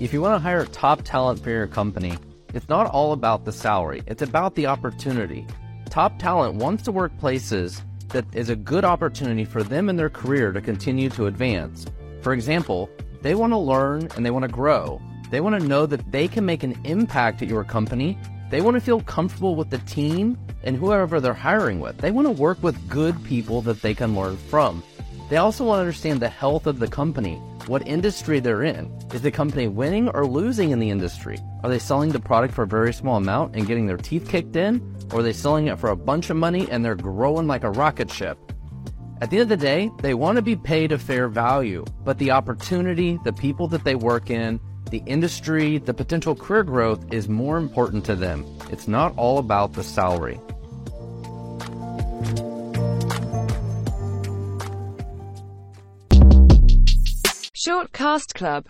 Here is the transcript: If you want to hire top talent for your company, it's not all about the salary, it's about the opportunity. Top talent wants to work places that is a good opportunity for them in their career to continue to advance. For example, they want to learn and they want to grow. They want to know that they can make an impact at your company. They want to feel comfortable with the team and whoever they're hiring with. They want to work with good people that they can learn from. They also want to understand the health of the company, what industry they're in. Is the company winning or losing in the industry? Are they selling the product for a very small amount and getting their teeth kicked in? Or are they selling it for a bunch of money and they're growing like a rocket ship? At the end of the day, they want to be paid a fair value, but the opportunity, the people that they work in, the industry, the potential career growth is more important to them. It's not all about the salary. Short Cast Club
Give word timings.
If 0.00 0.12
you 0.12 0.20
want 0.20 0.36
to 0.36 0.38
hire 0.38 0.64
top 0.64 1.02
talent 1.02 1.42
for 1.42 1.50
your 1.50 1.66
company, 1.66 2.16
it's 2.54 2.68
not 2.68 2.86
all 2.86 3.12
about 3.12 3.44
the 3.44 3.50
salary, 3.50 4.00
it's 4.06 4.22
about 4.22 4.54
the 4.54 4.64
opportunity. 4.64 5.44
Top 5.90 6.20
talent 6.20 6.54
wants 6.54 6.84
to 6.84 6.92
work 6.92 7.10
places 7.18 7.82
that 8.10 8.24
is 8.32 8.48
a 8.48 8.54
good 8.54 8.84
opportunity 8.84 9.44
for 9.44 9.64
them 9.64 9.88
in 9.88 9.96
their 9.96 10.08
career 10.08 10.52
to 10.52 10.60
continue 10.60 11.10
to 11.10 11.26
advance. 11.26 11.84
For 12.20 12.32
example, 12.32 12.88
they 13.22 13.34
want 13.34 13.52
to 13.52 13.58
learn 13.58 14.08
and 14.14 14.24
they 14.24 14.30
want 14.30 14.44
to 14.44 14.48
grow. 14.48 15.02
They 15.30 15.40
want 15.40 15.60
to 15.60 15.66
know 15.66 15.84
that 15.84 16.12
they 16.12 16.28
can 16.28 16.46
make 16.46 16.62
an 16.62 16.78
impact 16.84 17.42
at 17.42 17.48
your 17.48 17.64
company. 17.64 18.16
They 18.50 18.60
want 18.60 18.76
to 18.76 18.80
feel 18.80 19.00
comfortable 19.00 19.56
with 19.56 19.68
the 19.68 19.78
team 19.78 20.38
and 20.62 20.76
whoever 20.76 21.20
they're 21.20 21.34
hiring 21.34 21.80
with. 21.80 21.98
They 21.98 22.12
want 22.12 22.28
to 22.28 22.32
work 22.40 22.62
with 22.62 22.88
good 22.88 23.20
people 23.24 23.62
that 23.62 23.82
they 23.82 23.94
can 23.94 24.14
learn 24.14 24.36
from. 24.36 24.84
They 25.28 25.38
also 25.38 25.64
want 25.64 25.78
to 25.78 25.80
understand 25.80 26.20
the 26.20 26.28
health 26.28 26.68
of 26.68 26.78
the 26.78 26.86
company, 26.86 27.42
what 27.68 27.86
industry 27.86 28.40
they're 28.40 28.62
in. 28.62 28.90
Is 29.12 29.22
the 29.22 29.30
company 29.30 29.68
winning 29.68 30.08
or 30.08 30.26
losing 30.26 30.70
in 30.70 30.78
the 30.78 30.90
industry? 30.90 31.38
Are 31.62 31.70
they 31.70 31.78
selling 31.78 32.10
the 32.10 32.20
product 32.20 32.54
for 32.54 32.62
a 32.62 32.66
very 32.66 32.92
small 32.92 33.16
amount 33.16 33.54
and 33.54 33.66
getting 33.66 33.86
their 33.86 33.98
teeth 33.98 34.28
kicked 34.28 34.56
in? 34.56 34.80
Or 35.12 35.20
are 35.20 35.22
they 35.22 35.32
selling 35.32 35.66
it 35.66 35.78
for 35.78 35.90
a 35.90 35.96
bunch 35.96 36.30
of 36.30 36.36
money 36.36 36.66
and 36.70 36.84
they're 36.84 36.94
growing 36.94 37.46
like 37.46 37.64
a 37.64 37.70
rocket 37.70 38.10
ship? 38.10 38.38
At 39.20 39.30
the 39.30 39.38
end 39.38 39.42
of 39.52 39.58
the 39.60 39.64
day, 39.64 39.90
they 40.00 40.14
want 40.14 40.36
to 40.36 40.42
be 40.42 40.56
paid 40.56 40.92
a 40.92 40.98
fair 40.98 41.28
value, 41.28 41.84
but 42.04 42.18
the 42.18 42.30
opportunity, 42.30 43.18
the 43.24 43.32
people 43.32 43.68
that 43.68 43.84
they 43.84 43.96
work 43.96 44.30
in, 44.30 44.60
the 44.90 45.02
industry, 45.06 45.78
the 45.78 45.92
potential 45.92 46.34
career 46.34 46.62
growth 46.62 47.04
is 47.12 47.28
more 47.28 47.58
important 47.58 48.04
to 48.06 48.16
them. 48.16 48.46
It's 48.70 48.88
not 48.88 49.12
all 49.16 49.38
about 49.38 49.74
the 49.74 49.84
salary. 49.84 50.40
Short 57.68 57.92
Cast 57.92 58.34
Club 58.34 58.64